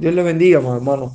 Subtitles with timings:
[0.00, 1.12] Dios les bendiga, mis hermanos.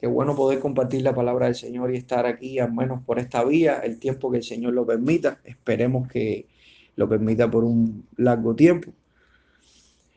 [0.00, 3.44] Qué bueno poder compartir la palabra del Señor y estar aquí, al menos por esta
[3.44, 5.38] vía, el tiempo que el Señor lo permita.
[5.44, 6.48] Esperemos que
[6.96, 8.92] lo permita por un largo tiempo.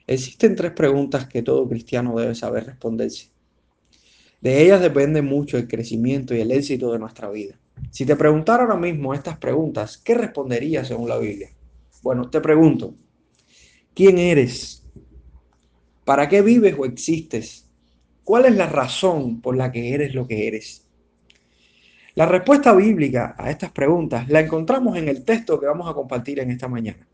[0.08, 3.30] Existen tres preguntas que todo cristiano debe saber responderse.
[4.42, 7.60] De ellas depende mucho el crecimiento y el éxito de nuestra vida.
[7.92, 11.52] Si te preguntara ahora mismo estas preguntas, ¿qué responderías según la Biblia?
[12.02, 12.96] Bueno, te pregunto,
[13.94, 14.84] ¿quién eres?
[16.06, 17.69] ¿Para qué vives o existes?
[18.30, 20.86] ¿Cuál es la razón por la que eres lo que eres?
[22.14, 26.40] La respuesta bíblica a estas preguntas la encontramos en el texto que vamos a compartir
[26.40, 27.08] en esta mañana,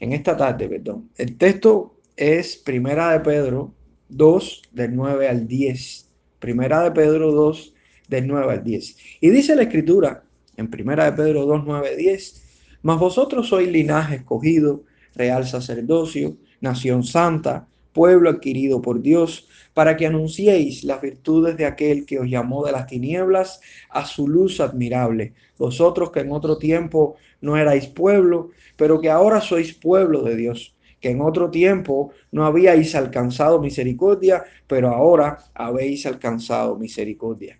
[0.00, 1.10] en esta tarde, perdón.
[1.18, 3.74] El texto es Primera de Pedro
[4.08, 6.10] 2, del 9 al 10.
[6.38, 7.74] Primera de Pedro 2,
[8.08, 8.96] del 9 al 10.
[9.20, 10.24] Y dice la escritura
[10.56, 12.42] en Primera de Pedro 2, 9, 10,
[12.80, 14.84] mas vosotros sois linaje escogido,
[15.14, 22.04] real sacerdocio, nación santa, pueblo adquirido por Dios para que anunciéis las virtudes de aquel
[22.04, 25.34] que os llamó de las tinieblas a su luz admirable.
[25.56, 30.76] Vosotros que en otro tiempo no erais pueblo, pero que ahora sois pueblo de Dios,
[31.00, 37.58] que en otro tiempo no habíais alcanzado misericordia, pero ahora habéis alcanzado misericordia.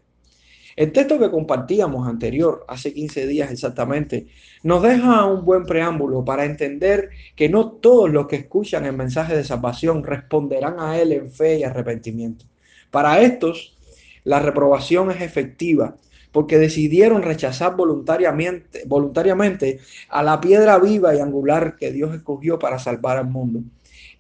[0.77, 4.29] El texto que compartíamos anterior, hace 15 días exactamente,
[4.63, 9.37] nos deja un buen preámbulo para entender que no todos los que escuchan el mensaje
[9.37, 12.45] de salvación responderán a él en fe y arrepentimiento.
[12.91, 13.77] Para estos,
[14.25, 15.97] la reprobación es efectiva
[16.33, 22.79] porque decidieron rechazar voluntariamente, voluntariamente a la piedra viva y angular que Dios escogió para
[22.79, 23.61] salvar al mundo.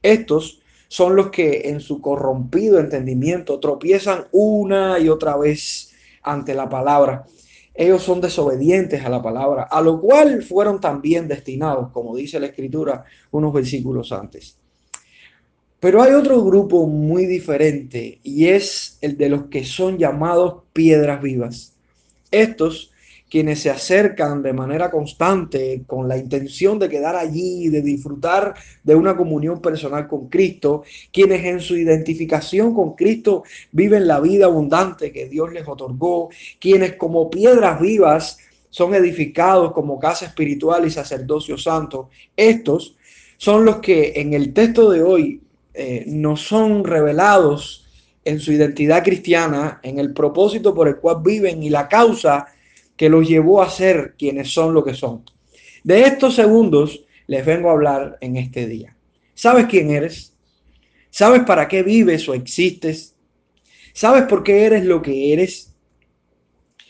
[0.03, 6.69] Estos son los que en su corrompido entendimiento tropiezan una y otra vez ante la
[6.69, 7.27] palabra.
[7.80, 12.46] Ellos son desobedientes a la palabra, a lo cual fueron también destinados, como dice la
[12.46, 14.56] escritura unos versículos antes.
[15.78, 21.22] Pero hay otro grupo muy diferente y es el de los que son llamados piedras
[21.22, 21.72] vivas.
[22.32, 22.90] Estos
[23.30, 28.94] quienes se acercan de manera constante con la intención de quedar allí, de disfrutar de
[28.94, 30.82] una comunión personal con Cristo,
[31.12, 36.94] quienes en su identificación con Cristo viven la vida abundante que Dios les otorgó, quienes
[36.94, 38.38] como piedras vivas
[38.70, 42.10] son edificados como casa espiritual y sacerdocio santo.
[42.36, 42.97] Estos
[43.36, 45.41] son los que en el texto de hoy
[45.74, 47.86] eh, nos son revelados
[48.24, 52.47] en su identidad cristiana, en el propósito por el cual viven y la causa
[52.98, 55.22] que los llevó a ser quienes son lo que son.
[55.84, 58.97] De estos segundos les vengo a hablar en este día.
[59.34, 60.34] ¿Sabes quién eres?
[61.09, 63.14] ¿Sabes para qué vives o existes?
[63.94, 65.72] ¿Sabes por qué eres lo que eres?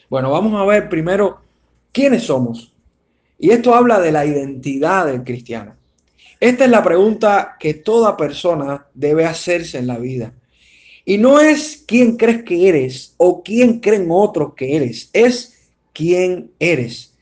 [0.08, 1.42] Bueno, vamos a ver primero
[1.92, 2.72] quiénes somos.
[3.38, 5.76] Y esto habla de la identidad del cristiano.
[6.40, 10.32] Esta es la pregunta que toda persona debe hacerse en la vida.
[11.04, 15.10] Y no es quién crees que eres o quién creen otros que eres.
[15.12, 15.57] Es
[15.98, 17.12] quién eres.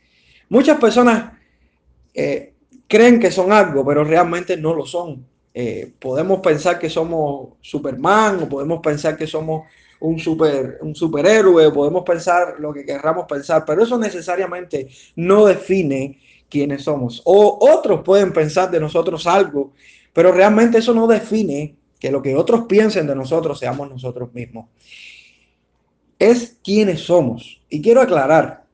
[0.51, 1.33] Muchas personas
[2.13, 2.53] eh,
[2.87, 5.25] creen que son algo, pero realmente no lo son.
[5.55, 9.63] Eh, podemos pensar que somos Superman o podemos pensar que somos
[10.01, 15.47] un, super, un superhéroe o podemos pensar lo que querramos pensar, pero eso necesariamente no
[15.47, 16.21] define
[16.51, 17.23] quiénes somos.
[17.25, 19.73] O otros pueden pensar de nosotros algo,
[20.13, 24.67] pero realmente eso no define que lo que otros piensen de nosotros seamos nosotros mismos.
[26.19, 27.63] Es quiénes somos.
[27.71, 28.66] Y quiero aclarar,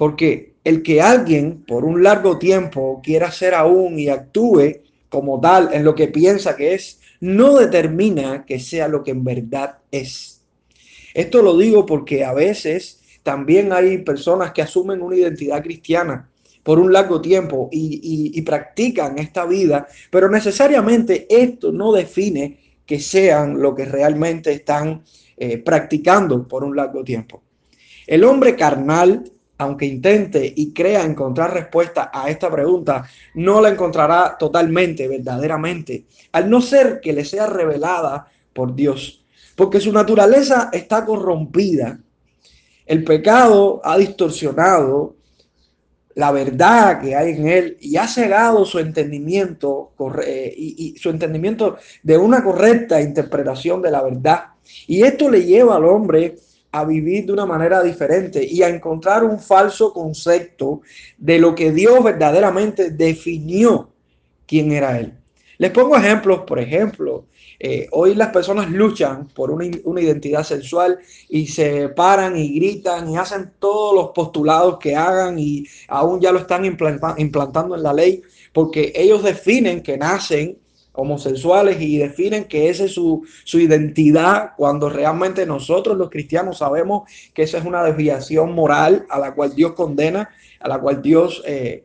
[0.00, 4.80] porque el que alguien por un largo tiempo quiera ser aún y actúe
[5.10, 9.22] como tal en lo que piensa que es, no determina que sea lo que en
[9.24, 10.40] verdad es.
[11.12, 16.30] Esto lo digo porque a veces también hay personas que asumen una identidad cristiana
[16.62, 23.60] por un largo tiempo y, practican esta vida, pero necesariamente esto no define que sean
[23.60, 25.02] lo que realmente están
[25.36, 27.42] eh, practicando por un largo tiempo.
[28.06, 33.04] El hombre carnal aunque intente y crea encontrar respuesta a esta pregunta,
[33.34, 39.22] no la encontrará totalmente, verdaderamente, al no ser que le sea revelada por Dios,
[39.54, 42.00] porque su naturaleza está corrompida.
[42.86, 45.16] El pecado ha distorsionado
[46.14, 49.92] la verdad que hay en él y ha cegado su entendimiento
[50.24, 54.44] eh, y, su entendimiento de una correcta interpretación de la verdad.
[54.86, 56.36] Y esto le lleva al hombre
[56.72, 60.82] a vivir de una manera diferente y a encontrar un falso concepto
[61.18, 63.90] de lo que Dios verdaderamente definió
[64.46, 65.14] quién era Él.
[65.58, 67.26] Les pongo ejemplos, por ejemplo,
[67.58, 73.10] eh, hoy las personas luchan por una, una, identidad sexual y se paran y gritan
[73.10, 77.92] y hacen todos los postulados que hagan y aún ya lo están implantando en la
[77.92, 78.22] ley
[78.54, 80.56] porque ellos definen que nacen
[80.92, 83.22] homosexuales y definen que esa es su,
[83.52, 89.34] identidad cuando realmente nosotros los cristianos sabemos que esa es una desviación moral a la
[89.34, 90.28] cual Dios condena,
[90.58, 91.84] a la cual Dios eh,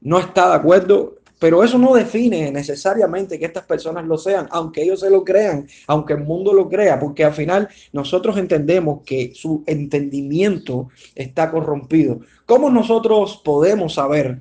[0.00, 1.16] no está de acuerdo.
[1.36, 5.66] Pero eso no define necesariamente que estas personas lo sean, aunque ellos se lo crean,
[5.86, 12.20] aunque el mundo lo crea, porque al final nosotros entendemos que su entendimiento está corrompido.
[12.46, 14.38] ¿Cómo nosotros podemos saber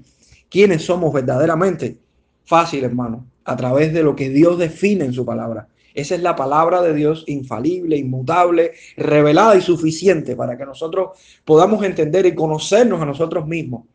[0.49, 1.97] quiénes somos verdaderamente?
[2.45, 5.67] Fácil, hermano a través de lo que Dios define en su palabra.
[5.93, 11.83] Esa es la palabra de Dios infalible, inmutable, revelada y suficiente para que nosotros podamos
[11.83, 13.85] entender y conocernos a nosotros mismos.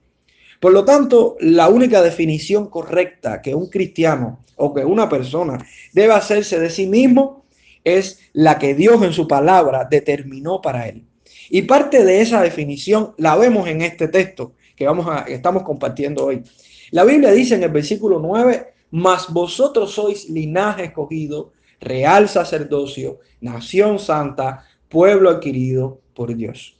[0.61, 5.59] Por lo tanto, la única definición correcta que un cristiano o que una persona
[5.93, 7.45] debe hacerse de sí mismo
[7.85, 11.05] es la que Dios en su palabra determinó para él.
[11.51, 16.27] Y parte de esa definición la vemos en este texto que vamos a, estamos compartiendo
[16.27, 16.43] hoy.
[16.91, 23.99] La Biblia dice en el versículo 9, mas vosotros sois linaje escogido, real sacerdocio, nación
[23.99, 26.77] santa, pueblo adquirido por Dios.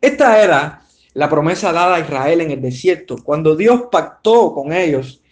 [0.00, 0.82] Esta era
[1.14, 5.22] la promesa dada a Israel en el desierto, cuando Dios pactó con ellos,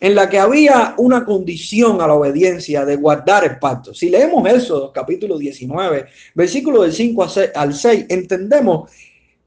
[0.00, 3.94] en la que había una condición a la obediencia de guardar el pacto.
[3.94, 8.90] Si leemos eso, capítulo 19, versículo del 5 al 6, entendemos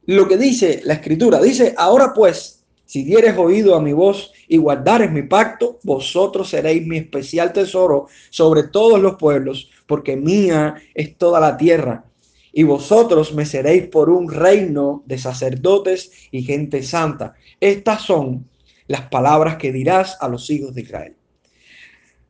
[0.06, 1.40] lo que dice la escritura.
[1.42, 2.57] Dice, ahora pues,
[2.88, 8.08] si dieres oído a mi voz y guardares mi pacto, vosotros seréis mi especial tesoro
[8.30, 12.06] sobre todos los pueblos, porque mía es toda la tierra.
[12.54, 17.36] Y vosotros me seréis por un reino de sacerdotes y gente santa.
[17.60, 18.48] Estas son
[18.88, 21.16] las palabras que dirás a los hijos de Israel.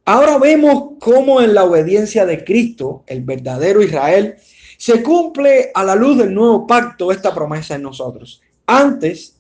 [0.05, 4.37] Ahora vemos cómo en la obediencia de Cristo, el verdadero Israel,
[4.77, 8.41] se cumple a la luz del nuevo pacto esta promesa en nosotros.
[8.65, 9.36] Antes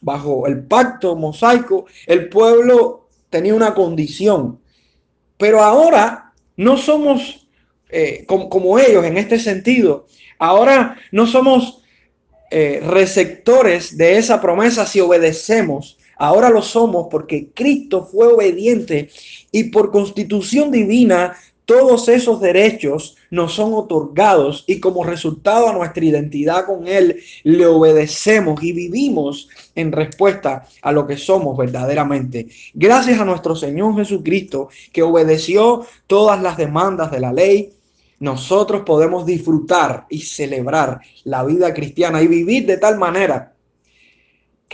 [0.00, 4.60] bajo el pacto mosaico, el pueblo tenía una condición.
[5.36, 7.44] Pero ahora no somos
[7.96, 10.06] eh, como, ellos en este sentido.
[10.38, 11.82] Ahora no somos
[12.50, 15.96] eh, receptores de esa promesa si obedecemos.
[16.16, 19.10] Ahora lo somos porque Cristo fue obediente
[19.52, 26.04] y por constitución divina todos esos derechos nos son otorgados y como resultado a nuestra
[26.04, 32.48] identidad con Él, le obedecemos y vivimos en respuesta a lo que somos verdaderamente.
[32.74, 37.72] Gracias a nuestro Señor Jesucristo, que obedeció todas las demandas de la ley,
[38.20, 43.53] nosotros podemos disfrutar y celebrar la vida cristiana y vivir de tal manera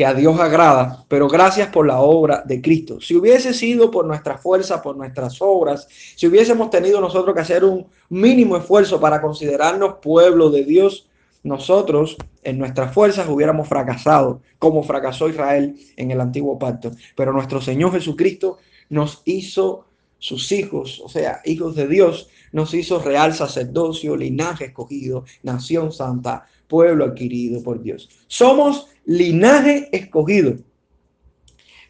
[0.00, 3.02] que a Dios agrada, pero gracias por la obra de Cristo.
[3.02, 5.86] Si hubiese sido por nuestra fuerza, por nuestras obras,
[6.16, 11.06] si hubiésemos tenido nosotros que hacer un mínimo esfuerzo para considerarnos pueblo de Dios,
[11.42, 16.92] nosotros en nuestras fuerzas hubiéramos fracasado, como fracasó Israel en el antiguo pacto.
[17.14, 18.56] Pero nuestro Señor Jesucristo
[18.88, 19.84] nos hizo
[20.18, 26.46] sus hijos, o sea, hijos de Dios, nos hizo real sacerdocio, linaje escogido, nación santa,
[26.68, 28.08] pueblo adquirido por Dios.
[28.28, 30.54] Somos linaje escogido.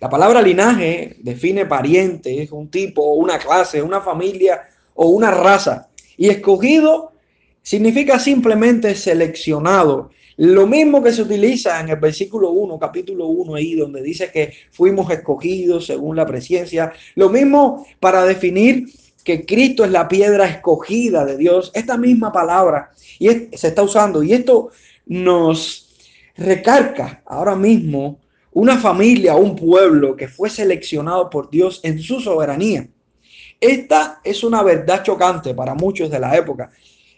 [0.00, 4.62] La palabra linaje define pariente, es un tipo, una clase, una familia
[4.94, 5.90] o una raza.
[6.16, 7.12] Y escogido
[7.60, 10.10] significa simplemente seleccionado.
[10.38, 14.54] Lo mismo que se utiliza en el versículo 1, capítulo 1, ahí donde dice que
[14.70, 16.90] fuimos escogidos según la presencia.
[17.16, 18.86] Lo mismo para definir
[19.22, 21.70] que Cristo es la piedra escogida de Dios.
[21.74, 24.22] Esta misma palabra y se está usando.
[24.22, 24.70] Y esto
[25.04, 25.89] nos
[26.40, 28.18] recarga ahora mismo
[28.52, 32.88] una familia, un pueblo que fue seleccionado por Dios en su soberanía.
[33.60, 36.70] Esta es una verdad chocante para muchos de la época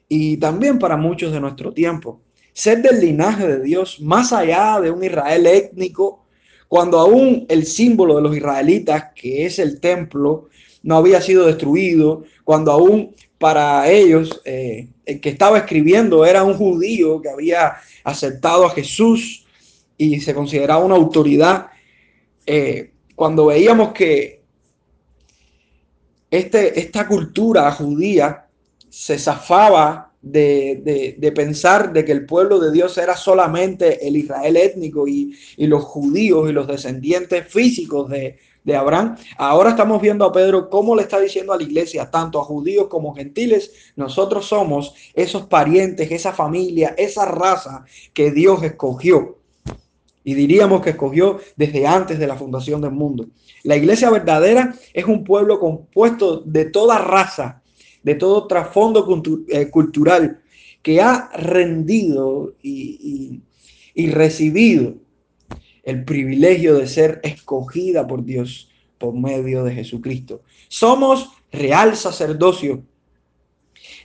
[0.08, 2.20] y también para muchos de nuestro tiempo.
[2.52, 6.26] Ser del linaje de Dios, más allá de un Israel étnico,
[6.66, 10.48] cuando aún el símbolo de los israelitas, que es el templo,
[10.82, 16.54] no había sido destruido, cuando aún para ellos eh, el que estaba escribiendo era un
[16.54, 19.46] judío que había aceptado a Jesús
[19.96, 21.66] y se consideraba una autoridad.
[22.46, 24.42] Eh, cuando veíamos que
[26.30, 28.46] este, esta cultura judía
[28.88, 34.56] se zafaba de, de, pensar de que el pueblo de Dios era solamente el Israel
[34.56, 39.16] étnico y, y los judíos y los descendientes físicos de, de Abraham.
[39.36, 42.86] Ahora estamos viendo a Pedro cómo le está diciendo a la iglesia, tanto a judíos
[42.88, 49.38] como gentiles, nosotros somos esos parientes, esa familia, esa raza que Dios escogió.
[50.24, 53.26] Y diríamos que escogió desde antes de la fundación del mundo.
[53.64, 57.62] La iglesia verdadera es un pueblo compuesto de toda raza,
[58.04, 59.06] de todo trasfondo
[59.48, 60.40] eh, cultural,
[60.80, 63.40] que ha rendido y,
[63.94, 64.94] y recibido
[65.82, 70.42] el privilegio de ser escogida por Dios por medio de Jesucristo.
[70.68, 72.82] Somos real sacerdocio.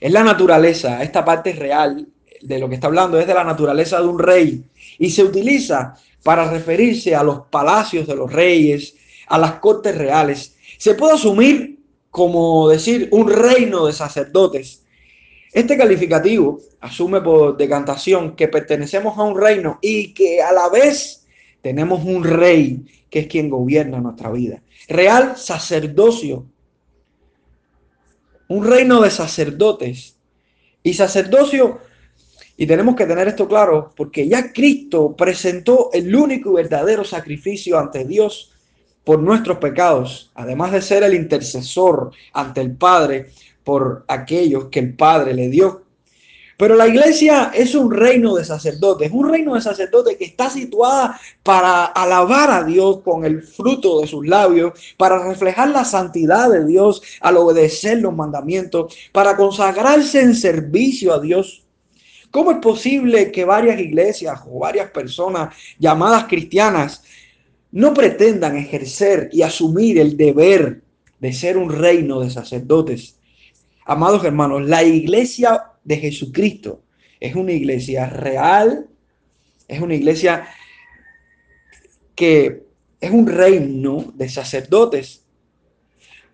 [0.00, 2.08] Es la naturaleza, esta parte real
[2.42, 4.64] de lo que está hablando es de la naturaleza de un rey
[4.98, 8.96] y se utiliza para referirse a los palacios de los reyes,
[9.28, 10.56] a las cortes reales.
[10.78, 11.78] Se puede asumir
[12.10, 14.84] como decir un reino de sacerdotes.
[15.52, 21.17] Este calificativo asume por decantación que pertenecemos a un reino y que a la vez
[21.62, 24.62] tenemos un rey que es quien gobierna nuestra vida.
[24.88, 26.46] Real sacerdocio.
[28.48, 30.16] Un reino de sacerdotes.
[30.82, 31.80] Y sacerdocio
[32.60, 37.78] y tenemos que tener esto claro porque ya Cristo presentó el único y verdadero sacrificio
[37.78, 38.52] ante Dios
[39.04, 43.28] por nuestros pecados, además de ser el intercesor ante el Padre
[43.62, 45.84] por aquellos que el Padre le dio.
[46.58, 51.18] Pero la iglesia es un reino de sacerdotes, un reino de sacerdotes que está situada
[51.44, 56.66] para alabar a Dios con el fruto de sus labios, para reflejar la santidad de
[56.66, 61.62] Dios al obedecer los mandamientos, para consagrarse en servicio a Dios.
[62.32, 67.04] ¿Cómo es posible que varias iglesias o varias personas llamadas cristianas
[67.70, 70.82] no pretendan ejercer y asumir el deber
[71.20, 73.14] de ser un reino de sacerdotes?
[73.86, 76.82] Amados hermanos, la iglesia de Jesucristo
[77.18, 78.86] es una iglesia real,
[79.66, 80.46] es una iglesia
[82.14, 82.62] que
[83.00, 85.24] es un reino de sacerdotes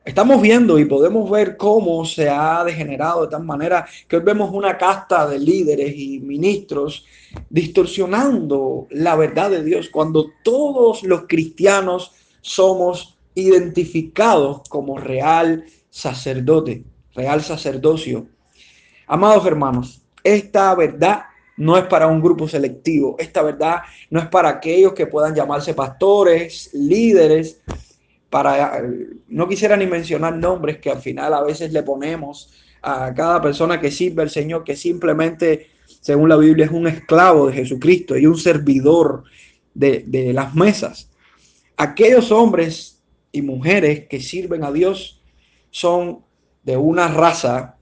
[0.04, 4.50] Estamos viendo y podemos ver cómo se ha degenerado de tal manera que hoy vemos
[4.52, 7.06] una casta de líderes y ministros
[7.48, 16.84] distorsionando la verdad de Dios cuando todos los cristianos somos identificados como real sacerdote,
[17.14, 18.26] real sacerdocio.
[19.06, 21.24] Amados hermanos, esta verdad
[21.56, 25.74] no es para un grupo selectivo, esta verdad no es para aquellos que puedan llamarse
[25.74, 27.60] pastores, líderes,
[28.30, 28.82] para,
[29.28, 33.80] no quisiera ni mencionar nombres que al final a veces le ponemos a cada persona
[33.80, 35.68] que sirve al Señor, que simplemente,
[36.00, 39.24] según la Biblia, es un esclavo de Jesucristo y un servidor
[39.72, 41.10] de, de las mesas.
[41.76, 45.20] Aquellos hombres y mujeres que sirven a Dios
[45.70, 46.20] son
[46.62, 47.73] de una raza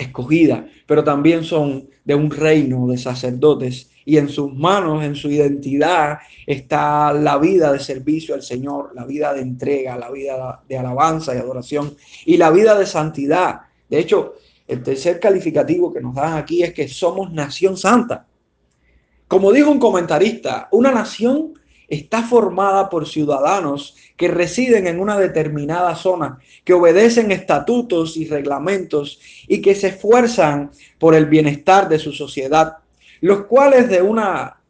[0.00, 5.30] escogida, pero también son de un reino de sacerdotes y en sus manos, en su
[5.30, 10.78] identidad, está la vida de servicio al Señor, la vida de entrega, la vida de
[10.78, 13.60] alabanza y adoración y la vida de santidad.
[13.88, 14.34] De hecho,
[14.66, 18.26] el tercer calificativo que nos dan aquí es que somos nación santa.
[19.28, 21.54] Como dijo un comentarista, una nación
[21.90, 29.20] está formada por ciudadanos que residen en una determinada zona, que obedecen estatutos y reglamentos
[29.46, 32.78] y que se esfuerzan por el bienestar de su sociedad
[33.20, 34.60] los cuales de una,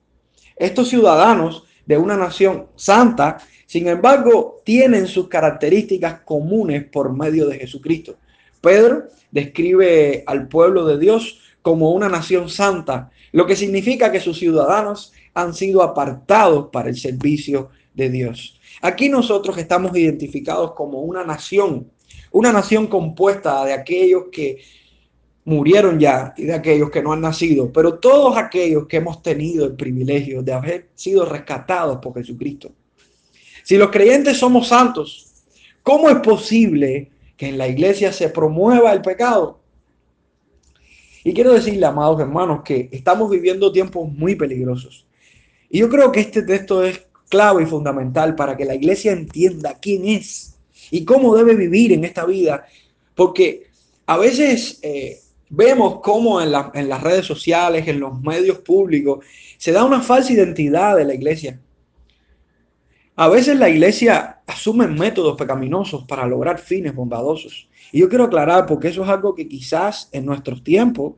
[0.56, 7.58] estos ciudadanos de una nación santa, sin embargo, tienen sus características comunes por medio de
[7.58, 8.16] Jesucristo.
[8.60, 14.38] Pedro describe al pueblo de Dios como una nación santa, lo que significa que sus
[14.38, 18.60] ciudadanos han sido apartados para el servicio de Dios.
[18.82, 21.90] Aquí nosotros estamos identificados como una nación,
[22.30, 24.58] una nación compuesta de aquellos que
[25.44, 29.66] murieron ya y de aquellos que no han nacido, pero todos aquellos que hemos tenido
[29.66, 32.72] el privilegio de haber sido rescatados por Jesucristo.
[33.64, 35.44] Si los creyentes somos santos,
[35.82, 39.60] ¿cómo es posible que en la iglesia se promueva el pecado?
[41.22, 45.06] Y quiero decirle, amados hermanos, que estamos viviendo tiempos muy peligrosos.
[45.70, 49.78] Y yo creo que este texto es clave y fundamental para que la iglesia entienda
[49.80, 50.56] quién es
[50.90, 52.66] y cómo debe vivir en esta vida.
[53.14, 53.68] Porque
[54.06, 55.20] a veces eh,
[55.52, 59.24] Vemos cómo en, las redes sociales, en los medios públicos,
[59.58, 61.60] se da una falsa identidad de la iglesia.
[63.16, 67.68] A veces la iglesia asume métodos pecaminosos para lograr fines bondadosos.
[67.90, 71.14] Y yo quiero aclarar porque eso es algo que quizás en nuestros tiempos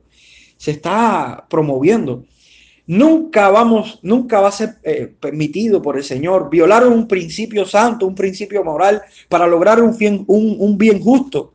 [0.57, 2.25] se está promoviendo.
[2.85, 8.05] Nunca vamos, nunca va a ser eh, permitido por el Señor violar un principio santo,
[8.05, 9.95] un principio moral para lograr un
[10.27, 11.53] un bien justo.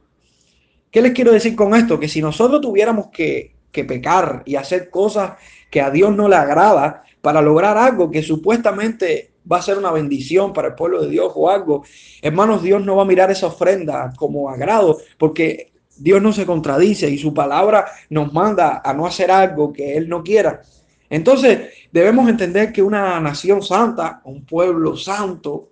[0.91, 2.01] ¿Qué les quiero decir con esto?
[2.01, 5.35] Que si nosotros tuviéramos que, pecar y hacer cosas
[5.71, 9.93] que a Dios no le agrada para lograr algo que supuestamente va a ser una
[9.93, 11.85] bendición para el pueblo de Dios o algo,
[12.21, 17.09] hermanos, Dios no va a mirar esa ofrenda como agrado, porque Dios no se contradice
[17.09, 20.63] y su palabra nos manda a no hacer algo que Él no quiera.
[21.11, 25.71] Entonces, debemos entender que una nación santa, un pueblo santo,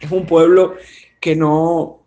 [0.00, 0.74] es un pueblo
[1.20, 2.02] que no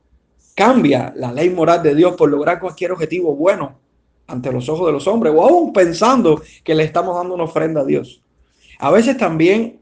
[0.56, 3.80] cambia la ley moral de Dios por lograr cualquier objetivo bueno
[4.28, 7.82] ante los ojos de los hombres o aún pensando que le estamos dando una ofrenda
[7.82, 8.22] a Dios.
[8.80, 9.80] A veces también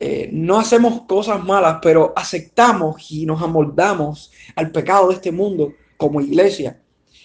[0.00, 5.72] eh, no hacemos cosas malas, pero aceptamos y nos amoldamos al pecado de este mundo
[5.96, 6.80] como iglesia.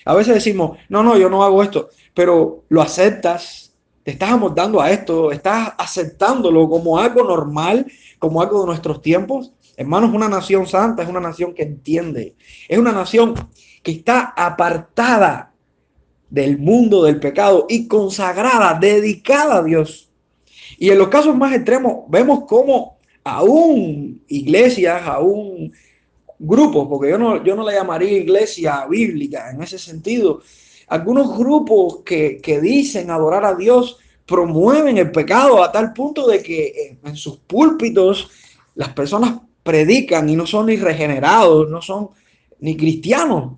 [0.06, 3.63] A veces decimos, no, no, yo no hago esto, pero lo aceptas,
[4.04, 7.86] te estás amoldando a esto, estás aceptándolo como algo normal,
[8.20, 9.54] como algo de nuestros tiempos.
[9.78, 12.36] Hermanos, una nación santa es una nación que entiende,
[12.68, 13.34] es una nación
[13.82, 15.54] que está apartada
[16.30, 20.10] del mundo del pecado y consagrada, dedicada a Dios.
[20.78, 25.72] Y en los casos más extremos vemos cómo aún iglesias, aún
[26.40, 30.42] grupos, porque yo no, yo no la llamaría iglesia bíblica en ese sentido,
[30.88, 36.98] algunos grupos que, dicen adorar a Dios promueven el pecado a tal punto de que
[37.04, 38.30] en, sus púlpitos
[38.76, 42.10] las personas predican y no son ni regenerados, no son
[42.60, 43.54] ni cristianos,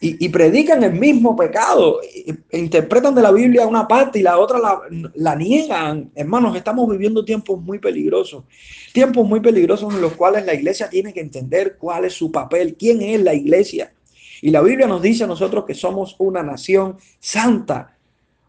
[0.00, 4.58] y, predican el mismo pecado, e interpretan de la Biblia una parte y la otra
[4.58, 4.82] la,
[5.14, 6.10] la, niegan.
[6.14, 8.44] Hermanos, estamos viviendo tiempos muy peligrosos,
[8.92, 12.76] tiempos muy peligrosos en los cuales la iglesia tiene que entender cuál es su papel,
[12.78, 13.94] quién es la iglesia.
[14.42, 17.96] Y la Biblia nos dice a nosotros que somos una nación santa,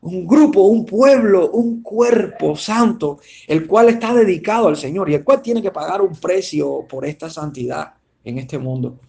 [0.01, 5.23] un grupo, un pueblo, un cuerpo santo, el cual está dedicado al Señor y el
[5.23, 8.99] cual tiene que pagar un precio por esta santidad en este mundo.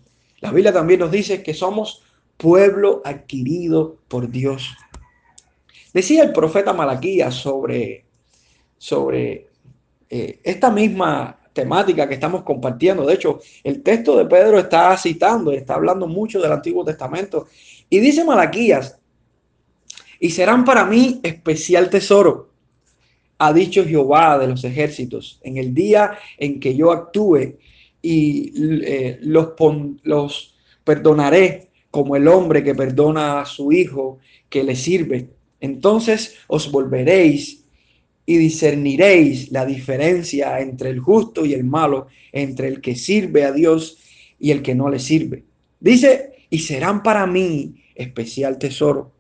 [0.41, 2.03] La Biblia también nos dice que somos
[2.37, 4.75] pueblo adquirido por Dios.
[5.93, 8.05] Decía el profeta Malaquías sobre,
[8.77, 9.49] sobre
[10.09, 13.05] eh, esta misma temática que estamos compartiendo.
[13.07, 17.49] De hecho, el texto de Pedro está citando está hablando mucho del Antiguo Testamento.
[17.89, 18.99] Y dice Malaquías,
[20.21, 22.51] y serán para mí especial tesoro,
[23.39, 27.57] ha dicho Jehová de los ejércitos, en el día en que yo actúe
[28.01, 28.53] y
[28.85, 29.49] eh, los,
[30.03, 35.31] los perdonaré como el hombre que perdona a su hijo que le sirve.
[35.61, 37.66] Entonces os volveréis
[38.27, 43.53] y discerniréis la diferencia entre el justo y el malo, entre el que sirve a
[43.53, 43.99] Dios
[44.39, 45.45] y el que no le sirve.
[45.79, 49.13] Dice, y serán para mí especial tesoro.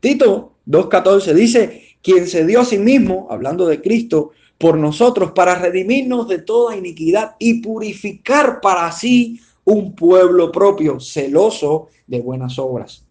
[0.00, 5.54] Tito 2.14 dice, quien se dio a sí mismo, hablando de Cristo, por nosotros para
[5.54, 13.04] redimirnos de toda iniquidad y purificar para sí un pueblo propio, celoso de buenas obras.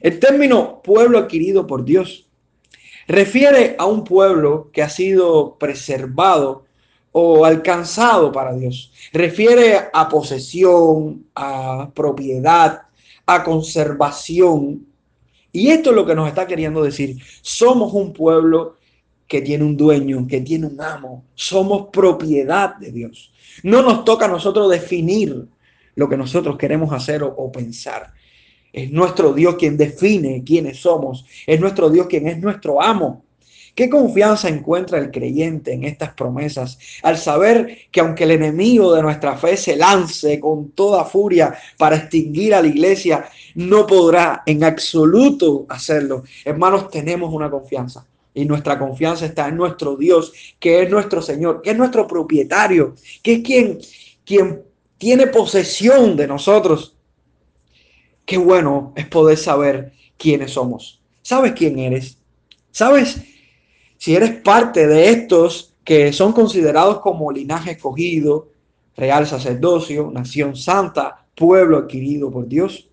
[0.00, 2.29] El término pueblo adquirido por Dios
[3.10, 6.64] refiere a un pueblo que ha sido preservado
[7.12, 8.92] o alcanzado para Dios.
[9.12, 12.82] Refiere a posesión, a propiedad,
[13.26, 14.86] a conservación.
[15.52, 17.16] Y esto es lo que nos está queriendo decir.
[17.42, 18.76] Somos un pueblo
[19.26, 21.24] que tiene un dueño, que tiene un amo.
[21.34, 23.32] Somos propiedad de Dios.
[23.62, 25.46] No nos toca a nosotros definir
[25.96, 28.12] lo que nosotros queremos hacer o, pensar.
[28.72, 31.24] Es nuestro Dios quien define quiénes somos.
[31.46, 33.24] Es nuestro Dios quien es nuestro amo.
[33.74, 39.02] ¿Qué confianza encuentra el creyente en estas promesas al saber que aunque el enemigo de
[39.02, 44.64] nuestra fe se lance con toda furia para extinguir a la iglesia, no podrá en
[44.64, 46.24] absoluto hacerlo?
[46.44, 48.04] Hermanos, tenemos una confianza
[48.34, 52.94] y nuestra confianza está en nuestro Dios, que es nuestro Señor, que es nuestro propietario,
[53.22, 53.78] que es quien,
[54.24, 54.62] quien
[54.98, 56.96] tiene posesión de nosotros.
[58.30, 61.02] Qué bueno es poder saber quiénes somos.
[61.20, 62.16] ¿Sabes quién eres?
[62.70, 63.20] ¿Sabes
[63.96, 68.52] si eres parte de estos que son considerados como linaje escogido,
[68.96, 72.88] real sacerdocio, nación santa, pueblo adquirido por Dios?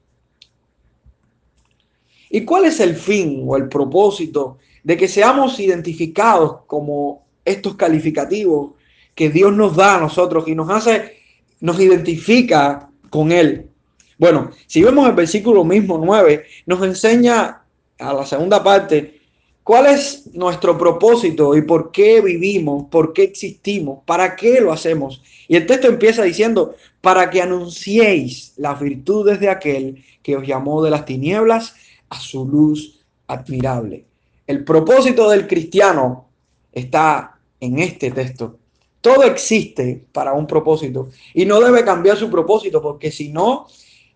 [2.32, 8.72] ¿Y cuál es el fin o el propósito de que seamos identificados como estos calificativos
[9.14, 11.18] que Dios nos da a nosotros y nos hace
[11.60, 13.67] nos identifica con Él.
[14.18, 17.62] Bueno, si vemos el versículo mismo 9, nos enseña
[18.00, 19.22] a la segunda parte
[19.64, 25.22] cuál es nuestro propósito y por qué vivimos, por qué existimos, para qué lo hacemos.
[25.48, 30.82] Y el texto empieza diciendo, para que anunciéis las virtudes de aquel que os llamó
[30.84, 31.76] de las tinieblas
[32.10, 34.06] a su luz admirable.
[34.48, 36.28] El propósito del cristiano
[36.72, 38.58] está en este texto.
[39.02, 43.68] Todo existe para un propósito y no debe cambiar su propósito porque si no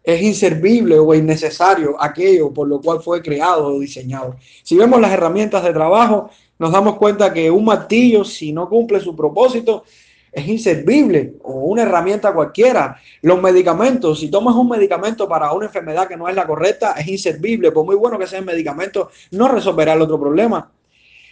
[0.03, 4.35] es inservible o innecesario aquello por lo cual fue creado o diseñado.
[4.63, 8.99] Si vemos las herramientas de trabajo, nos damos cuenta que un martillo, si no cumple
[8.99, 9.83] su propósito,
[10.31, 12.97] es inservible o una herramienta cualquiera.
[13.21, 17.07] Los medicamentos, si tomas un medicamento para una enfermedad que no es la correcta, es
[17.07, 17.71] inservible.
[17.71, 20.71] Por muy bueno que sea el medicamento, no resolverá el otro problema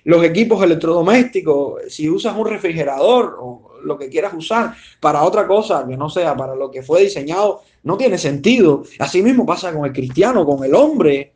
[0.04, 5.86] los equipos electrodomésticos, si usas un refrigerador o lo que quieras usar para otra cosa
[5.88, 8.84] que no sea para lo que fue diseñado, no tiene sentido.
[9.00, 11.34] Así mismo pasa con el cristiano, con el hombre.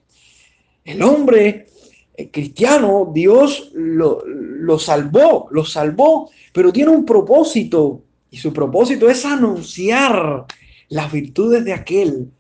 [0.84, 1.67] El hombre
[2.15, 9.10] eh, cristiano, Dios lo, lo salvó, lo salvó, pero tiene un propósito y su propósito
[9.10, 10.45] es anunciar
[10.89, 12.32] las virtudes de aquel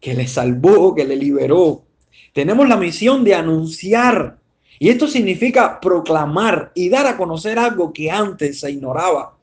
[0.00, 1.84] que le salvó, que le liberó.
[2.32, 4.38] Tenemos la misión de anunciar
[4.78, 9.36] y esto significa proclamar y dar a conocer algo que antes se ignoraba.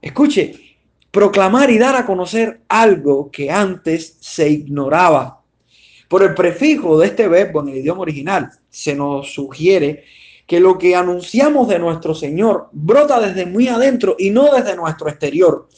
[0.00, 0.76] Escuche,
[1.10, 5.42] proclamar y dar a conocer algo que antes se ignoraba.
[6.08, 10.04] Por el prefijo de este verbo en el idioma original se nos sugiere
[10.46, 15.08] que lo que anunciamos de nuestro Señor brota desde muy adentro y no desde nuestro
[15.08, 15.68] exterior.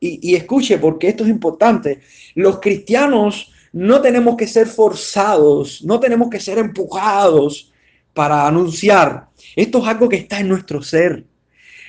[0.00, 2.00] Y, y escuche, porque esto es importante,
[2.34, 7.72] los cristianos no tenemos que ser forzados, no tenemos que ser empujados
[8.18, 9.28] para anunciar.
[9.54, 11.24] Esto es algo que está en nuestro ser.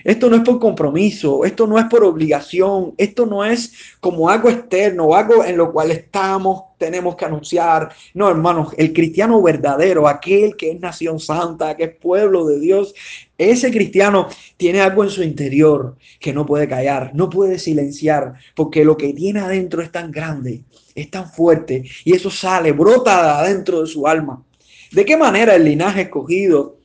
[0.04, 4.48] Esto no es por compromiso, esto no es por obligación, esto no es como algo
[4.48, 7.90] externo, algo en lo cual estamos, tenemos que anunciar.
[8.14, 12.94] No, hermanos, el cristiano verdadero, aquel que es nación santa, que es pueblo de Dios,
[13.36, 18.86] ese cristiano tiene algo en su interior que no puede callar, no puede silenciar, porque
[18.86, 20.62] lo que tiene adentro es tan grande,
[20.94, 24.44] es tan fuerte, y eso sale, brota adentro de su alma.
[24.92, 26.80] ¿De qué manera el linaje escogido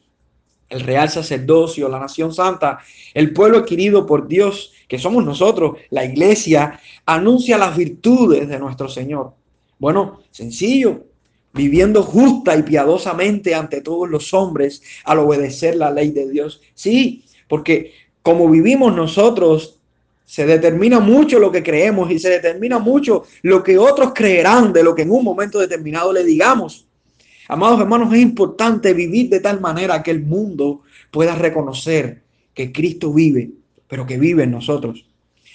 [0.69, 2.81] el real sacerdocio, la nación santa,
[3.13, 8.89] el pueblo adquirido por Dios, que somos nosotros, la iglesia, anuncia las virtudes de nuestro
[8.89, 9.35] Señor.
[9.79, 11.05] Bueno, sencillo,
[11.53, 16.61] viviendo justa y piadosamente ante todos los hombres al obedecer la ley de Dios.
[16.75, 19.79] Sí, porque como vivimos nosotros,
[20.25, 24.83] se determina mucho lo que creemos y se determina mucho lo que otros creerán de
[24.83, 26.84] lo que en un momento determinado le digamos.
[27.49, 32.23] Amados hermanos, es importante vivir de tal manera que el mundo pueda reconocer
[32.55, 33.51] que Cristo vive,
[33.89, 35.05] pero que vive en nosotros.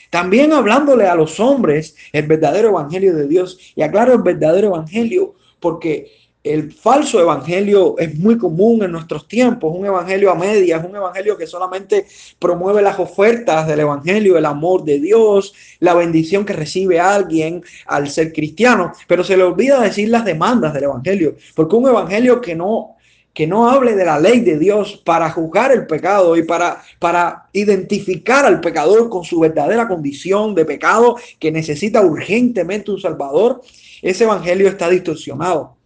[0.10, 3.74] También hablándole a los hombres el verdadero evangelio de Dios.
[3.76, 6.12] Y aclaro el verdadero evangelio porque
[6.44, 11.38] el falso evangelio es muy común en nuestros tiempos, un evangelio a medias, un evangelio
[11.38, 12.06] que solamente
[12.40, 18.10] promueve las ofertas del evangelio, el amor de Dios, la bendición que recibe alguien al
[18.10, 22.56] ser cristiano, pero se le olvida decir las demandas del evangelio, porque un evangelio que
[22.56, 22.96] no
[23.32, 27.48] que no hable de la ley de Dios para juzgar el pecado y para, para
[27.54, 33.62] identificar al pecador con su verdadera condición de pecado que necesita urgentemente un salvador,
[34.02, 35.79] ese evangelio está distorsionado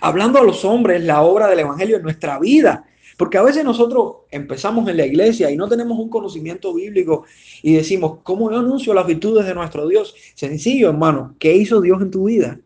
[0.00, 2.84] hablando a los hombres la obra del Evangelio en nuestra vida.
[3.16, 7.24] Porque a veces nosotros empezamos en la iglesia y no tenemos un conocimiento bíblico
[7.62, 10.14] y decimos, ¿cómo yo anuncio las virtudes de nuestro Dios?
[10.34, 12.60] Sencillo, hermano, ¿qué hizo Dios en tu vida?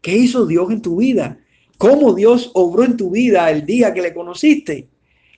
[0.00, 1.38] ¿Qué hizo Dios en tu vida?
[1.76, 4.88] ¿Cómo Dios obró en tu vida el día que le conociste?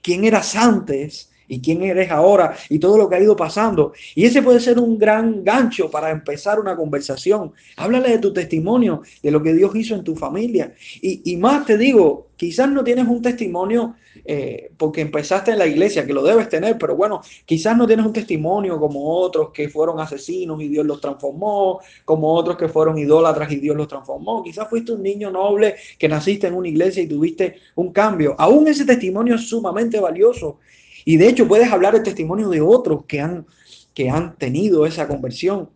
[0.01, 1.29] ¿Quién eras antes?
[1.50, 3.92] Y quién eres ahora y todo lo que ha ido pasando.
[4.14, 7.52] Y ese puede ser un gran gancho para empezar una conversación.
[7.76, 10.72] Háblale de tu testimonio, de lo que Dios hizo en tu familia.
[11.02, 16.06] Y, más te digo, quizás no tienes un testimonio eh, porque empezaste en la iglesia,
[16.06, 19.98] que lo debes tener, pero bueno, quizás no tienes un testimonio como otros que fueron
[19.98, 24.44] asesinos y Dios los transformó, como otros que fueron idólatras y Dios los transformó.
[24.44, 28.36] Quizás fuiste un niño noble que naciste en una iglesia y tuviste un cambio.
[28.38, 30.58] Aún ese testimonio es sumamente valioso
[31.04, 33.46] y de hecho puedes hablar el testimonio de otros que han,
[33.94, 35.70] que han tenido esa conversión.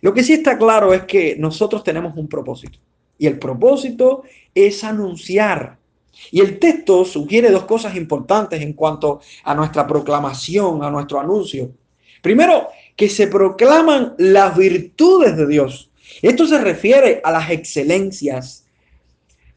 [0.00, 2.78] Lo que sí está claro es que nosotros tenemos un propósito.
[3.18, 5.78] Y el propósito es anunciar.
[6.30, 11.72] Y el texto sugiere dos cosas importantes en cuanto a nuestra proclamación, a nuestro anuncio.
[12.22, 15.90] Primero, que se proclaman las virtudes de Dios.
[16.22, 18.66] Esto se refiere a las excelencias,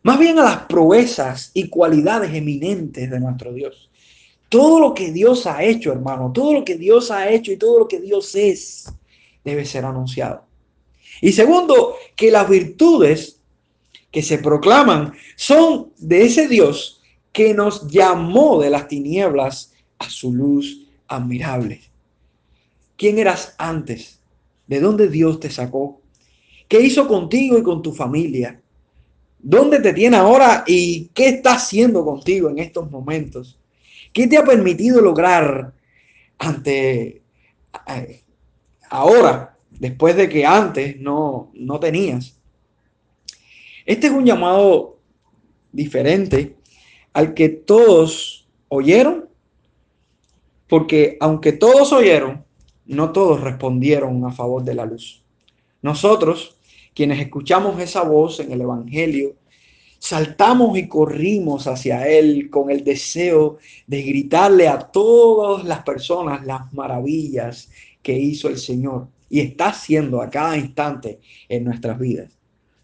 [0.02, 3.90] más bien a las proezas y cualidades eminentes de nuestro Dios.
[4.50, 7.80] Todo lo que Dios ha hecho, hermano, todo lo que Dios ha hecho y todo
[7.80, 8.92] lo que Dios es,
[9.44, 10.44] debe ser anunciado.
[11.22, 13.40] Y segundo, que las virtudes
[14.12, 20.34] que se proclaman son de ese Dios que nos llamó de las tinieblas a su
[20.34, 21.82] luz admirable.
[22.96, 24.20] ¿Quién eras antes?
[24.66, 26.02] ¿De dónde Dios te sacó?
[26.68, 28.60] ¿Qué hizo contigo y con tu familia?
[29.40, 33.58] ¿Dónde te tiene ahora y qué está haciendo contigo en estos momentos?
[34.14, 35.74] ¿Qué te ha permitido lograr
[36.38, 37.22] ante
[38.90, 42.40] ahora, después de que antes no, no tenías?
[43.86, 45.00] Este es un llamado
[45.72, 46.58] diferente
[47.14, 49.30] al que todos oyeron,
[50.68, 52.46] porque aunque todos oyeron,
[52.86, 55.24] no todos respondieron a favor de la luz.
[55.82, 56.58] Nosotros,
[56.94, 59.36] quienes escuchamos esa voz en el Evangelio,
[60.00, 66.74] saltamos y corrimos hacia Él con el deseo de gritarle a todas las personas las
[66.74, 67.70] maravillas
[68.02, 72.38] que hizo el Señor y está haciendo a cada instante en nuestras vidas.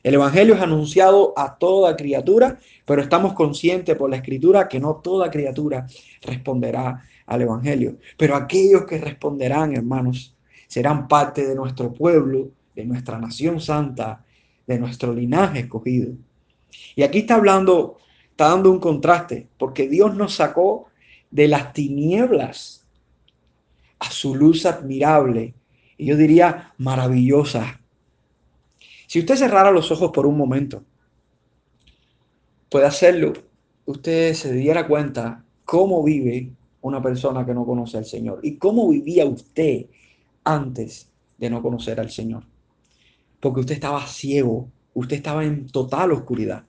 [0.03, 4.97] El Evangelio es anunciado a toda criatura, pero estamos conscientes por la Escritura que no
[4.97, 5.87] toda criatura
[6.21, 7.97] responderá al Evangelio.
[8.17, 10.35] Pero aquellos que responderán, hermanos,
[10.67, 14.25] serán parte de nuestro pueblo, de nuestra nación santa,
[14.67, 16.13] de nuestro linaje escogido.
[16.95, 17.97] Y aquí está hablando,
[18.31, 20.87] está dando un contraste, porque Dios nos sacó
[21.31, 22.85] de las tinieblas
[23.99, 25.55] a su luz admirable,
[25.97, 27.79] y yo diría maravillosa.
[29.07, 30.83] Si usted cerrara los ojos por un momento,
[32.69, 33.33] puede hacerlo,
[33.85, 38.89] usted se diera cuenta cómo vive una persona que no conoce al Señor y cómo
[38.89, 39.85] vivía usted
[40.43, 42.43] antes de no conocer al Señor.
[43.39, 46.63] Porque usted estaba ciego, usted estaba en total oscuridad.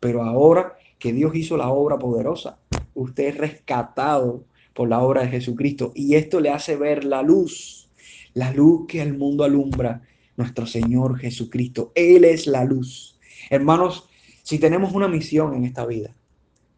[0.00, 2.58] Pero ahora que Dios hizo la obra poderosa,
[2.94, 7.88] usted es rescatado por la obra de Jesucristo y esto le hace ver la luz,
[8.34, 10.02] la luz que el mundo alumbra,
[10.36, 11.92] nuestro Señor Jesucristo.
[11.94, 13.18] Él es la luz.
[13.50, 14.08] Hermanos,
[14.42, 16.14] si tenemos una misión en esta vida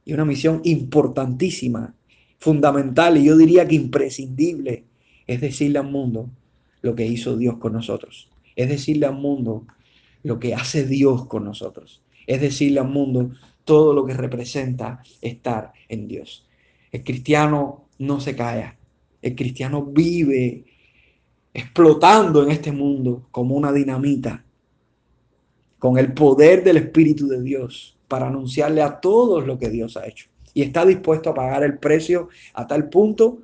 [0.05, 1.95] y una misión importantísima,
[2.39, 4.85] fundamental y yo diría que imprescindible,
[5.27, 6.31] es decirle al mundo
[6.83, 8.29] lo que hizo Dios con nosotros.
[8.55, 9.67] Es decirle al mundo
[10.27, 12.03] lo que hace Dios con nosotros.
[12.27, 13.31] Es decirle al mundo
[13.65, 16.49] todo lo que representa estar en Dios.
[16.91, 18.77] El cristiano no se calla.
[19.23, 20.65] El cristiano vive
[21.55, 24.45] explotando en este mundo como una dinamita,
[25.79, 30.07] con el poder del Espíritu de Dios para anunciarle a todos lo que Dios ha
[30.09, 30.29] hecho.
[30.55, 33.43] Y está dispuesto a pagar el precio a tal punto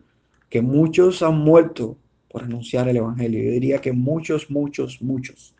[0.48, 1.96] que muchos han muerto
[2.28, 3.44] por anunciar el Evangelio.
[3.44, 5.54] Yo diría que muchos, muchos, muchos.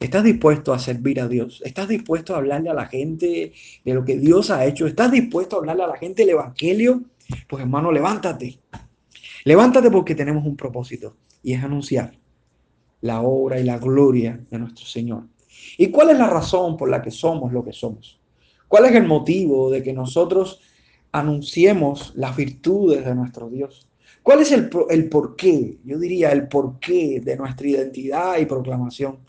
[0.00, 1.60] ¿Estás dispuesto a servir a Dios?
[1.62, 3.52] ¿Estás dispuesto a hablarle a la gente
[3.84, 4.86] de lo que Dios ha hecho?
[4.86, 7.02] ¿Estás dispuesto a hablarle a la gente del Evangelio?
[7.46, 8.58] Pues hermano, levántate.
[9.44, 12.12] Levántate porque tenemos un propósito y es anunciar
[13.02, 15.24] la obra y la gloria de nuestro Señor.
[15.76, 18.18] ¿Y cuál es la razón por la que somos lo que somos?
[18.68, 20.62] ¿Cuál es el motivo de que nosotros
[21.12, 23.86] anunciemos las virtudes de nuestro Dios?
[24.22, 25.76] ¿Cuál es el, el porqué?
[25.84, 29.28] Yo diría el porqué de nuestra identidad y proclamación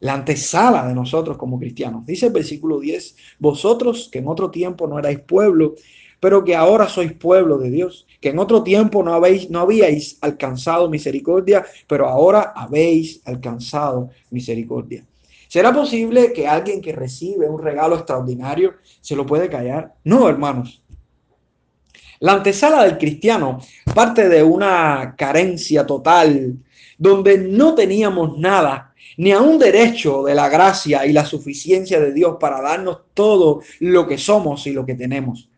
[0.00, 2.04] la antesala de nosotros como cristianos.
[2.06, 5.74] Dice el versículo 10, vosotros que en otro tiempo no erais pueblo,
[6.18, 10.18] pero que ahora sois pueblo de Dios, que en otro tiempo no, habéis, no habíais
[10.20, 15.04] alcanzado misericordia, pero ahora habéis alcanzado misericordia.
[15.48, 19.94] ¿Será posible que alguien que recibe un regalo extraordinario se lo puede callar?
[20.04, 20.82] No, hermanos.
[22.20, 23.60] La antesala del cristiano
[23.94, 26.54] parte de una carencia total,
[26.98, 32.12] donde no teníamos nada ni a un derecho de la gracia y la suficiencia de
[32.12, 35.48] Dios para darnos todo lo que somos y lo que tenemos.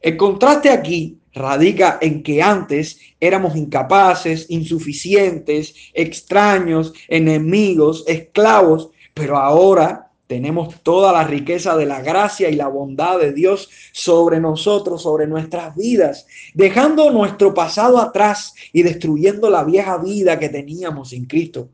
[0.00, 10.06] El contraste aquí radica en que antes éramos incapaces, insuficientes, extraños, enemigos, esclavos, pero ahora
[10.26, 15.26] tenemos toda la riqueza de la gracia y la bondad de Dios sobre nosotros, sobre
[15.26, 21.68] nuestras vidas, dejando nuestro pasado atrás y destruyendo la vieja vida que teníamos en Cristo.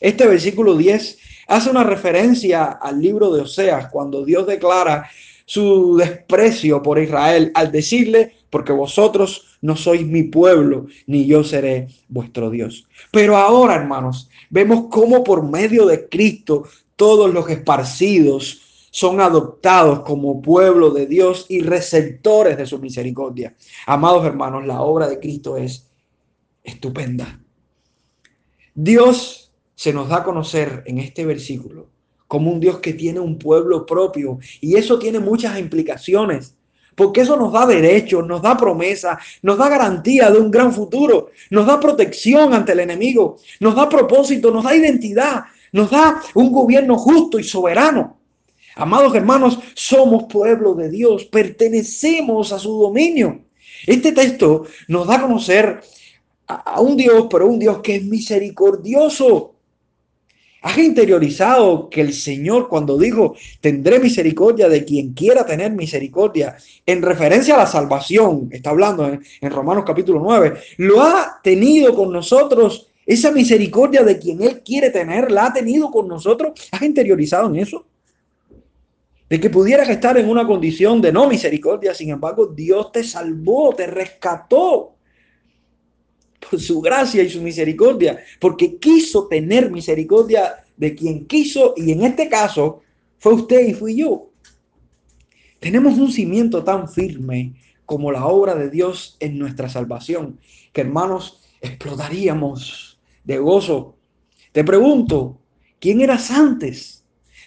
[0.00, 5.10] Este versículo 10 hace una referencia al libro de Oseas, cuando Dios declara
[5.44, 11.88] su desprecio por Israel al decirle, porque vosotros no sois mi pueblo, ni yo seré
[12.08, 12.86] vuestro Dios.
[13.12, 16.64] Pero ahora, hermanos, vemos cómo por medio de Cristo
[16.96, 23.54] todos los esparcidos son adoptados como pueblo de Dios y receptores de su misericordia.
[23.86, 25.86] Amados hermanos, la obra de Cristo es
[26.64, 27.40] estupenda.
[28.74, 29.39] Dios
[29.80, 31.88] se nos da a conocer en este versículo
[32.28, 34.38] como un Dios que tiene un pueblo propio.
[34.60, 36.54] Y eso tiene muchas implicaciones,
[36.94, 41.30] porque eso nos da derechos, nos da promesa, nos da garantía de un gran futuro,
[41.48, 46.52] nos da protección ante el enemigo, nos da propósito, nos da identidad, nos da un
[46.52, 48.18] gobierno justo y soberano.
[48.76, 53.46] Amados hermanos, somos pueblo de Dios, pertenecemos a su dominio.
[53.86, 55.80] Este texto nos da a conocer
[56.48, 59.54] a, un Dios, pero un Dios que es misericordioso,
[60.62, 67.00] ¿Has interiorizado que el Señor cuando dijo, tendré misericordia de quien quiera tener misericordia, en
[67.00, 72.88] referencia a la salvación, está hablando en, Romanos capítulo 9, lo ha tenido con nosotros,
[73.06, 76.52] esa misericordia de quien Él quiere tener, la ha tenido con nosotros?
[76.70, 77.86] ¿Has interiorizado en eso?
[79.30, 83.74] De que pudieras estar en una condición de no misericordia, sin embargo, Dios te salvó,
[83.74, 84.96] te rescató
[86.58, 92.28] su gracia y su misericordia, porque quiso tener misericordia de quien quiso y en este
[92.28, 92.80] caso
[93.18, 94.30] fue usted y fui yo.
[95.58, 100.38] Tenemos un cimiento tan firme como la obra de Dios en nuestra salvación,
[100.72, 103.96] que hermanos, explotaríamos de gozo.
[104.52, 105.38] Te pregunto,
[105.78, 106.99] ¿quién eras antes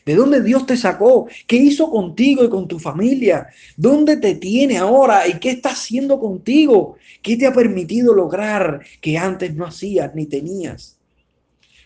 [0.05, 1.27] ¿De dónde Dios te sacó?
[1.47, 3.47] ¿Qué hizo contigo y con tu familia?
[3.77, 6.97] ¿Dónde te tiene ahora y qué está haciendo contigo?
[7.21, 10.97] ¿Qué te ha permitido lograr que antes no hacías ni tenías?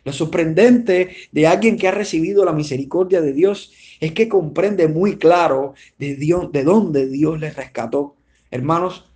[0.04, 5.18] Lo sorprendente de alguien que ha recibido la misericordia de Dios es que comprende muy
[5.18, 8.16] claro de, Dios, de dónde Dios le rescató.
[8.50, 9.12] Hermanos,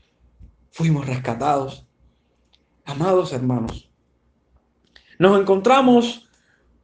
[0.70, 1.88] fuimos rescatados.
[2.84, 3.90] Amados hermanos,
[5.18, 6.28] nos encontramos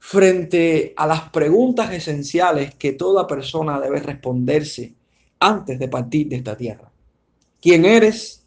[0.10, 4.94] frente a las preguntas esenciales que toda persona debe responderse
[5.38, 6.90] antes de partir de esta tierra.
[7.62, 8.46] ¿Quién eres?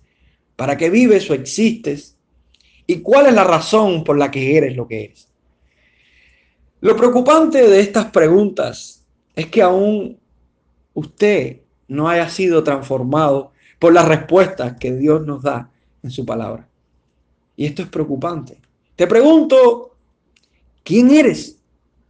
[0.57, 2.17] ¿Para qué vives o existes?
[2.87, 5.29] ¿Y cuál es la razón por la que eres lo que eres?
[6.81, 9.05] Lo preocupante de estas preguntas
[9.37, 10.19] es que aún
[10.95, 15.71] usted no haya sido transformado por las respuestas que Dios nos da
[16.03, 16.67] en su palabra.
[17.55, 18.57] Y esto es preocupante.
[18.97, 19.90] Te pregunto,
[20.83, 21.57] ¿quién eres?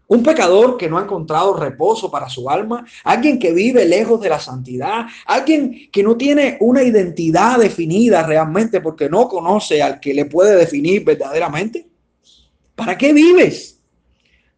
[0.08, 4.28] Un pecador que no ha encontrado reposo para su alma, alguien que vive lejos de
[4.28, 10.12] la santidad, alguien que no tiene una identidad definida realmente porque no conoce al que
[10.12, 11.86] le puede definir verdaderamente.
[12.74, 13.80] ¿Para qué vives?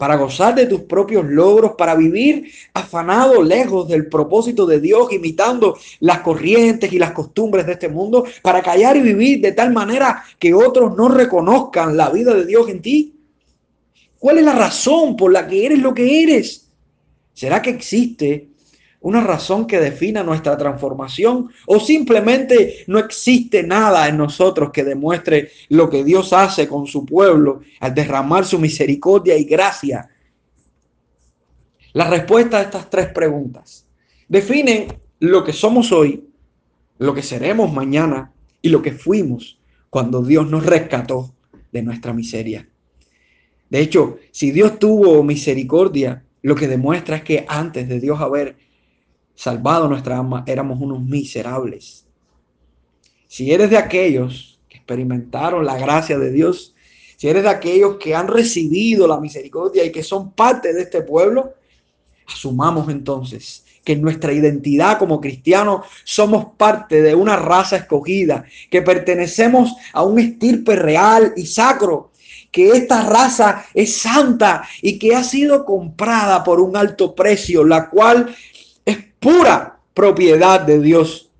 [0.02, 5.78] para gozar de tus propios logros, para vivir afanado lejos del propósito de Dios, imitando
[6.00, 10.24] las corrientes y las costumbres de este mundo, para callar y vivir de tal manera
[10.40, 13.14] que otros no reconozcan la vida de Dios en ti.
[14.22, 16.70] ¿Cuál es la razón por la que eres lo que eres?
[17.32, 18.50] ¿Será que existe
[19.00, 25.50] una razón que defina nuestra transformación o simplemente no existe nada en nosotros que demuestre
[25.70, 30.08] lo que Dios hace con su pueblo al derramar su misericordia y gracia?
[31.92, 33.88] La respuesta a estas tres preguntas
[34.28, 36.28] definen lo que somos hoy,
[36.98, 38.30] lo que seremos mañana
[38.60, 39.58] y lo que fuimos
[39.90, 41.34] cuando Dios nos rescató
[41.72, 42.68] de nuestra miseria.
[43.72, 48.54] De hecho, si Dios tuvo misericordia, lo que demuestra es que antes de Dios haber
[49.34, 52.04] salvado nuestra alma, éramos unos miserables.
[53.28, 56.74] Si eres de aquellos que experimentaron la gracia de Dios,
[57.16, 61.00] si eres de aquellos que han recibido la misericordia y que son parte de este
[61.00, 61.54] pueblo,
[62.26, 68.82] asumamos entonces que en nuestra identidad como cristianos somos parte de una raza escogida, que
[68.82, 72.11] pertenecemos a un estirpe real y sacro,
[72.52, 77.88] que esta raza es santa y que ha sido comprada por un alto precio, la
[77.88, 78.32] cual
[79.22, 81.30] pura propiedad de Dios.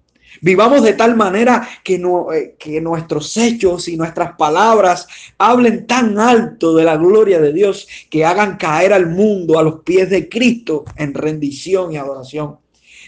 [0.41, 5.07] Vivamos de tal manera que, no, eh, que nuestros hechos y nuestras palabras
[5.39, 9.81] hablen tan alto de la gloria de Dios que hagan caer al mundo a los
[9.83, 12.57] pies de Cristo en rendición y adoración.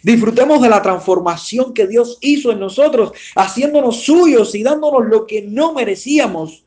[0.03, 5.43] Disfrutemos de la transformación que Dios hizo en nosotros, haciéndonos suyos y dándonos lo que
[5.43, 6.63] no merecíamos.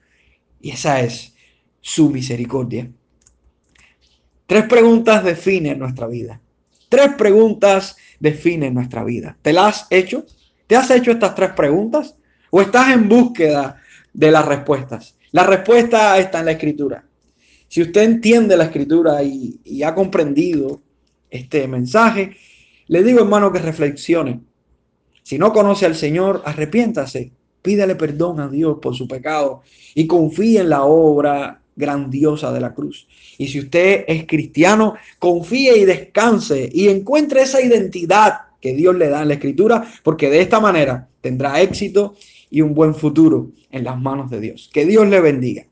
[0.59, 1.35] Y esa es
[1.81, 2.89] su misericordia.
[4.45, 6.41] Tres preguntas definen nuestra vida.
[6.89, 9.37] Tres preguntas definen nuestra vida.
[9.41, 10.25] ¿Te las has hecho?
[10.67, 12.15] ¿Te has hecho estas tres preguntas?
[12.49, 13.81] ¿O estás en búsqueda
[14.13, 15.17] de las respuestas?
[15.31, 17.03] La respuesta está en la escritura.
[17.67, 20.81] Si usted entiende la escritura y, y ha comprendido
[21.29, 22.37] este mensaje,
[22.87, 24.39] le digo hermano que reflexione.
[25.23, 27.33] Si no conoce al Señor, arrepiéntase,
[27.67, 29.61] pídale perdón a Dios por su pecado
[29.93, 33.09] y confíe en la obra grandiosa de la cruz.
[33.37, 39.09] Y si usted es cristiano, confíe y descanse y encuentre esa identidad que Dios le
[39.09, 42.15] da en la escritura, porque de esta manera tendrá éxito
[42.49, 44.69] y un buen futuro en las manos de Dios.
[44.71, 45.65] Que Dios le bendiga.